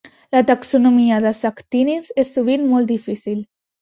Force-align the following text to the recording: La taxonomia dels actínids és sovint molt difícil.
La 0.35 0.39
taxonomia 0.51 1.19
dels 1.27 1.41
actínids 1.49 2.11
és 2.25 2.35
sovint 2.39 2.67
molt 2.73 2.91
difícil. 2.97 3.45